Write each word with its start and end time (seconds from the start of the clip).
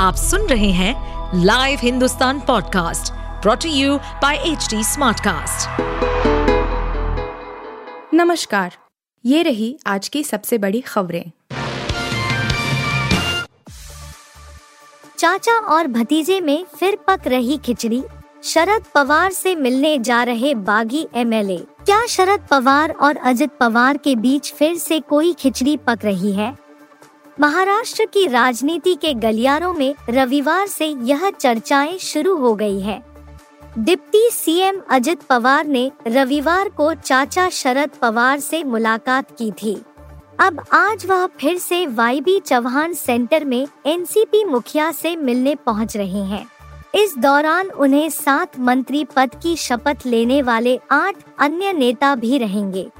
आप 0.00 0.14
सुन 0.14 0.40
रहे 0.40 0.70
हैं 0.70 1.42
live 1.44 1.78
Hindustan 1.82 2.38
podcast 2.40 3.12
brought to 3.42 3.68
you 3.68 3.96
by 3.98 4.36
H 4.36 4.68
Smartcast. 4.74 5.80
नमस्कार 8.14 8.76
ये 9.24 9.42
रही 9.42 9.78
आज 9.86 10.08
की 10.08 10.22
सबसे 10.24 10.58
बड़ी 10.58 10.80
खबरें। 10.80 11.30
चाचा 15.18 15.58
और 15.58 15.86
भतीजे 15.86 16.40
में 16.40 16.64
फिर 16.78 16.98
पक 17.08 17.26
रही 17.26 17.58
खिचड़ी। 17.58 18.02
शरद 18.44 18.84
पवार 18.94 19.32
से 19.32 19.54
मिलने 19.54 19.98
जा 19.98 20.22
रहे 20.22 20.54
बागी 20.54 21.06
एमएलए। 21.14 21.58
क्या 21.58 22.06
शरद 22.06 22.46
पवार 22.50 22.90
और 22.90 23.16
अजित 23.16 23.50
पवार 23.60 23.96
के 23.96 24.16
बीच 24.16 24.52
फिर 24.52 24.76
से 24.78 25.00
कोई 25.00 25.32
खिचड़ी 25.32 25.76
पक 25.76 25.98
रही 26.04 26.32
है? 26.32 26.69
महाराष्ट्र 27.40 28.04
की 28.04 28.26
राजनीति 28.26 28.94
के 28.94 29.14
गलियारों 29.14 29.72
में 29.74 29.94
रविवार 30.10 30.66
से 30.66 30.86
यह 30.86 31.30
चर्चाएँ 31.30 31.98
शुरू 31.98 32.36
हो 32.36 32.54
गई 32.54 32.80
है। 32.80 33.02
डिप्टी 33.78 34.30
सीएम 34.30 34.80
अजित 34.90 35.22
पवार 35.22 35.66
ने 35.66 35.90
रविवार 36.06 36.68
को 36.68 36.94
चाचा 36.94 37.48
शरद 37.48 37.90
पवार 38.02 38.40
से 38.40 38.64
मुलाकात 38.64 39.30
की 39.38 39.50
थी। 39.52 39.82
अब 40.38 40.64
आज 40.72 41.06
वह 41.06 41.26
फिर 41.26 41.58
से 41.58 41.86
वाईबी 41.86 42.38
चौहान 42.40 42.94
सेंटर 42.94 43.44
में 43.44 43.66
एनसीपी 43.86 44.44
मुखिया 44.44 44.92
से 44.92 45.16
मिलने 45.16 45.54
पहुँच 45.54 45.96
रहे 45.96 46.24
हैं। 46.24 46.46
इस 46.94 47.14
दौरान 47.18 47.66
उन्हें 47.66 48.08
सात 48.10 48.60
मंत्री 48.60 49.04
पद 49.04 49.30
की 49.42 49.56
शपथ 49.56 49.96
लेने 50.06 50.42
वाले 50.42 50.80
आठ 50.90 51.16
अन्य 51.38 51.72
नेता 51.72 52.14
भी 52.14 52.38
रहेंगे। 52.38 52.90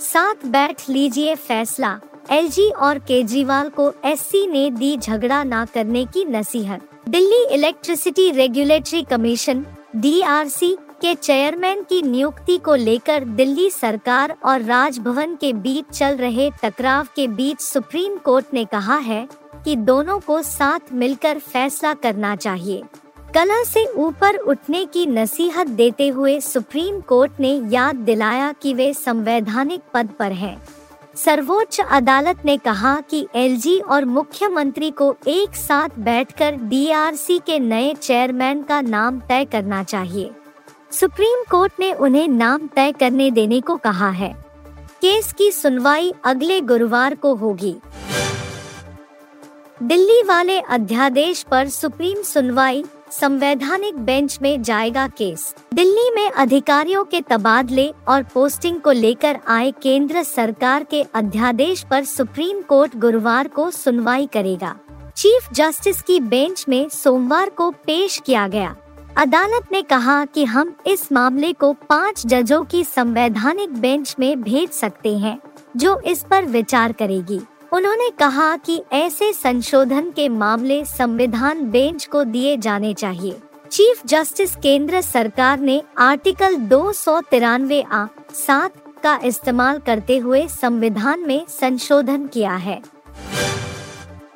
साथ 0.00 0.46
बैठ 0.46 0.90
लीजिए 0.90 1.34
फैसला। 1.34 1.98
एलजी 2.30 2.68
और 2.70 2.98
केजरीवाल 2.98 3.68
को 3.68 3.92
एससी 4.04 4.46
ने 4.46 4.70
दी 4.70 4.96
झगड़ा 4.96 5.42
ना 5.44 5.64
करने 5.64 6.04
की 6.04 6.24
नसीहत 6.24 6.88
Delhi 7.08 7.44
electricity 7.54 8.30
regulatory 8.30 9.02
commission, 9.02 9.64
DRC, 9.96 10.76
के 11.00 11.14
चेयरमैन 11.14 11.82
की 11.82 12.00
नियुक्ति 12.02 12.56
को 12.58 12.74
लेकर 12.74 13.24
दिल्ली 13.24 13.68
सरकार 13.70 14.36
और 14.44 14.62
राजभवन 14.62 15.34
के 15.36 15.52
बीच 15.52 15.90
चल 15.90 16.16
रहे 16.16 16.50
टकराव 16.62 17.06
के 17.16 17.26
बीच 17.28 17.60
सुप्रीम 17.60 18.16
कोर्ट 18.16 18.54
ने 18.54 18.64
कहा 18.64 18.96
है 18.96 19.26
कि 19.64 19.76
दोनों 19.76 20.18
को 20.20 20.40
साथ 20.42 20.92
मिलकर 20.92 21.38
फैसला 21.38 21.92
करना 21.94 22.34
चाहिए 22.36 22.82
कला 23.34 23.62
से 23.64 23.84
ऊपर 23.96 24.36
उठने 24.36 24.84
की 24.86 25.06
नसीहत 25.06 25.68
देते 25.68 26.08
हुए 26.08 26.38
सुप्रीम 26.40 27.00
कोर्ट 27.00 27.40
ने 27.40 27.52
याद 27.70 27.96
दिलाया 27.96 28.52
कि 28.52 28.74
वे 28.74 28.92
संवैधानिक 28.94 29.80
पद 29.94 30.08
पर 30.18 30.32
हैं। 30.32 30.56
सर्वोच्च 31.24 31.80
अदालत 31.90 32.42
ने 32.44 32.56
कहा 32.56 33.00
कि 33.00 33.26
एलजी 33.34 33.80
और 33.80 34.04
मुख्यमंत्री 34.04 34.90
को 34.90 35.16
एक 35.26 35.54
साथ 35.54 35.88
बैठकर 35.98 36.54
डीआरसी 36.54 37.38
के 37.38 37.58
नए 37.58 37.94
चेयरमैन 37.94 38.62
का 38.62 38.80
नाम 38.80 39.20
तय 39.20 39.44
करना 39.44 39.82
चाहिए। 39.82 40.30
सुप्रीम 40.90 41.42
कोर्ट 41.50 41.72
ने 41.80 41.92
उन्हें 41.92 42.28
नाम 42.28 42.66
तय 42.66 42.92
करने 42.92 43.30
देने 43.30 43.60
को 43.60 43.76
कहा 43.76 44.10
है। 44.10 44.32
केस 45.02 45.32
की 45.32 45.50
सुनवाई 45.50 46.14
अगले 46.24 46.60
गुरुवार 46.60 47.14
को 47.14 47.34
होगी। 47.34 47.76
दिल्ली 49.82 50.22
वाले 50.22 50.60
अध्यादेश 50.60 51.42
पर 51.42 51.68
सुप्रीम 51.68 52.22
सुनवाई 52.22 52.84
संवैधानिक 53.12 53.98
बेंच 53.98 54.38
में 54.42 54.62
जाएगा 54.62 55.06
केस। 55.08 55.54
दिल्ली 55.74 56.10
में 56.14 56.30
अधिकारियों 56.30 57.04
के 57.04 57.20
तबादले 57.20 57.88
और 58.08 58.22
पोस्टिंग 58.22 58.80
को 58.80 58.90
लेकर 58.90 59.38
आए 59.48 59.70
केंद्र 59.82 60.22
सरकार 60.22 60.84
के 60.84 61.02
अध्यादेश 61.14 61.84
पर 61.90 62.04
सुप्रीम 62.04 62.60
कोर्ट 62.62 62.96
गुरुवार 62.96 63.48
को 63.48 63.70
सुनवाई 63.70 64.26
करेगा। 64.26 64.76
चीफ 65.16 65.52
जस्टिस 65.52 66.02
की 66.02 66.20
बेंच 66.20 66.64
में 66.68 66.88
सोमवार 66.88 67.50
को 67.50 67.70
पेश 67.70 68.20
किया 68.26 68.48
गया। 68.48 68.76
अदालत 69.16 69.72
ने 69.72 69.82
कहा 69.82 70.24
कि 70.24 70.44
हम 70.44 70.74
इस 70.86 71.12
मामले 71.12 71.52
को 71.52 71.72
पाँच 71.72 72.26
जजों 72.26 72.64
की 72.64 72.84
संवैधानिक 72.84 73.74
बेंच 73.74 74.16
में 74.18 74.42
भेज 74.42 74.70
सकते 74.70 75.16
हैं, 75.18 75.38
जो 75.76 76.00
इस 76.00 76.22
पर 76.30 76.44
विचार 76.44 76.92
करेगी। 76.92 77.40
उन्होंने 77.72 78.10
कहा 78.10 78.56
कि 78.56 78.82
ऐसे 78.92 79.32
संशोधन 79.32 80.10
के 80.10 80.28
मामले 80.28 80.84
संविधान 80.84 81.70
बेंच 81.70 82.06
को 82.06 82.24
दिए 82.24 82.56
जाने 82.56 82.94
चाहिए। 82.94 83.40
चीफ 83.70 84.06
जस्टिस 84.06 84.56
केंद्र 84.56 85.00
सरकार 85.00 85.60
ने 85.60 85.82
आर्टिकल 85.98 86.56
दो 86.56 86.92
सौ 86.92 87.20
तिरानवे 87.20 87.82
आ 87.82 88.06
सात 88.34 88.72
का 89.02 89.18
इस्तेमाल 89.24 89.78
करते 89.78 90.18
हुए 90.18 90.46
संविधान 90.48 91.20
में 91.20 91.44
संशोधन 91.48 92.26
किया 92.26 92.54
है। 92.56 92.80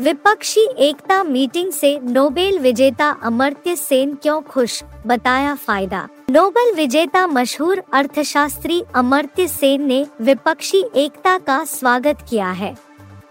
विपक्षी 0.00 0.66
एकता 0.78 1.22
मीटिंग 1.24 1.72
से 1.72 1.98
नोबेल 2.02 2.58
विजेता 2.58 3.10
अमर्त्य 3.22 3.76
सेन 3.76 4.14
क्यों 4.14 4.40
खुश? 4.42 4.82
बताया 5.06 5.54
फ़ायदा। 5.54 6.08
नोबेल 6.30 6.74
विजेता 6.74 7.26
मशहूर 7.26 7.82
अर्थशास्त्री 7.92 8.82
अमर्त्य 8.94 9.48
सेन 9.48 9.86
ने 9.86 10.06
विपक्षी 10.20 10.84
एकता 10.96 11.38
का 11.38 11.64
स्वागत 11.64 12.26
किया 12.30 12.50
है। 12.50 12.87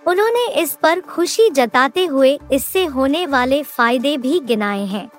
उन्होंने 0.08 0.46
इस 0.54 0.72
पर 0.74 1.00
खुशी 1.02 1.50
जताते 1.50 2.06
हुए 2.06 2.38
इससे 2.52 2.84
होने 2.86 3.26
वाले 3.26 3.62
फ़ायदे 3.64 4.16
भी 4.18 4.40
गिनाए 4.40 4.84
हैं। 4.86 5.10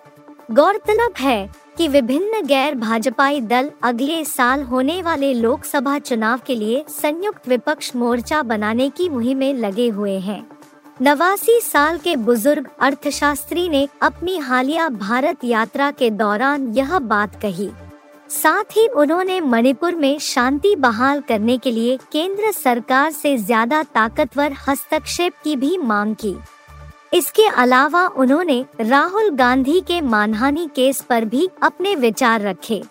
गौरतलब 0.52 1.14
है 1.18 1.48
कि 1.78 1.88
विभिन्न 1.88 2.40
गैर 2.46 2.74
भाजपाई 2.74 3.40
दल 3.40 3.70
अगले 3.82 4.24
साल 4.24 4.62
होने 4.62 5.00
वाले 5.02 5.32
लोकसभा 5.34 5.98
चुनाव 5.98 6.40
के 6.46 6.54
लिए 6.54 6.84
संयुक्त 6.90 7.48
विपक्ष 7.48 7.94
मोर्चा 7.96 8.42
बनाने 8.42 8.88
की 8.90 9.08
मुहिम 9.08 9.38
में 9.38 9.52
लगे 9.54 9.88
हुए 9.88 10.18
हैं। 10.18 10.42
नवासी 11.02 11.60
साल 11.60 11.98
के 11.98 12.16
बुज़ुर्ग 12.16 12.68
अर्थशास्त्री 12.80 13.68
ने 13.68 13.86
अपनी 14.02 14.38
हालिया 14.38 14.88
भारत 14.88 15.44
यात्रा 15.44 15.90
के 15.90 16.10
दौरान 16.12 16.66
यह 16.68 16.98
बात 16.98 17.40
कही। 17.40 17.70
साथ 18.30 18.76
ही 18.76 18.86
उन्होंने 18.88 19.40
मणिपुर 19.40 19.94
में 19.94 20.18
शांति 20.18 20.74
बहाल 20.76 21.20
करने 21.20 21.56
के 21.58 21.70
लिए 21.70 21.96
केंद्र 22.12 22.50
सरकार 22.52 23.10
से 23.10 23.36
ज़्यादा 23.36 23.82
ताकतवर 23.82 24.56
हस्तक्षेप 24.68 25.34
की 25.44 25.56
भी 25.56 25.76
मांग 25.78 26.14
की। 26.14 26.34
इसके 27.12 27.46
अलावा 27.46 28.06
उन्होंने 28.16 28.64
राहुल 28.80 29.30
गांधी 29.30 29.80
के 29.80 30.00
मानहानि 30.00 30.68
केस 30.76 31.00
पर 31.00 31.24
भी 31.24 31.48
अपने 31.62 31.94
विचार 31.94 32.40
रखे। 32.40 32.82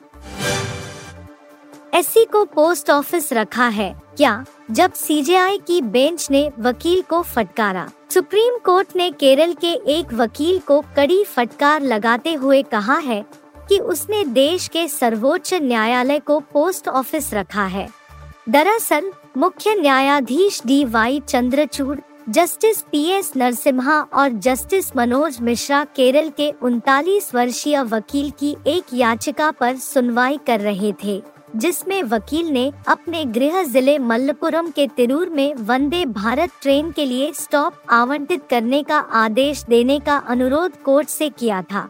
एससी 1.94 2.26
को 2.26 2.44
पोस्ट 2.46 2.90
ऑफ़िस 2.90 3.32
रखा 3.34 3.68
है। 3.68 3.94
क्या? 4.18 4.44
जब 4.72 4.94
सीजेआई 4.94 5.58
की 5.58 5.82
बेंच 5.82 6.30
ने 6.32 6.50
वकील 6.60 7.02
को 7.02 7.22
फटकारा। 7.24 7.90
सुप्रीम 8.12 8.58
कोर्ट 8.58 8.96
ने 8.96 9.10
केरल 9.12 9.54
के 9.54 9.72
एक 9.92 10.14
वकील 10.14 10.60
को 10.60 10.82
कड़ी 10.96 11.24
फटकार 11.26 11.82
लगाते 11.84 12.34
हुए 12.34 12.62
कहा 12.64 12.98
है 12.98 13.26
कि 13.70 13.80
उसने 13.80 14.24
देश 14.26 14.68
के 14.68 14.88
सर्वोच्च 14.88 15.54
न्यायालय 15.54 16.20
को 16.20 16.40
पोस्ट 16.40 16.88
ऑफ़िस 16.88 17.34
रखा 17.34 17.66
है। 17.66 17.88
दरअसल, 18.50 19.12
मुख्य 19.38 19.76
न्यायाधीश 19.76 20.62
D 20.66 20.86
Y 20.86 21.22
Chandrachud, 21.28 21.98
justice 22.30 22.82
P 22.82 23.04
S 23.10 23.32
Narasimha 23.38 24.02
और 24.14 24.30
जस्टिस 24.30 24.96
मनोज 24.96 25.38
मिश्रा 25.42 25.84
केरल 25.84 26.30
के 26.30 26.54
उनतालीस 26.62 27.36
वर्षीय 27.36 27.82
वकील 27.84 28.32
की 28.40 28.56
एक 28.68 28.84
याचिका 28.94 29.52
पर 29.52 29.76
सुनवाई 29.76 30.40
कर 30.48 30.60
रहे 30.60 30.94
थे, 31.04 31.22
जिसमें 31.56 32.04
वकील 32.04 32.48
ने 32.48 32.72
अपने 32.88 33.26
गृह 33.26 33.64
ज़िले 33.64 34.00
मल्लपुरम 34.00 34.70
के 34.70 34.88
तिरूर 34.88 35.30
में 35.30 35.56
वंदे 35.56 36.06
भारत 36.06 36.50
ट्रेन 36.62 36.92
के 36.92 37.06
लिए 37.06 37.34
स्टॉप 37.34 37.74
आवंटित 37.90 38.44
करने 38.50 38.84
का 38.84 38.98
आदेश 38.98 39.64
देने 39.64 40.00
का 40.00 40.18
अनुरोध 40.18 40.82
कोर्ट 40.82 41.08
से 41.08 41.30
किया 41.30 41.62
था। 41.62 41.90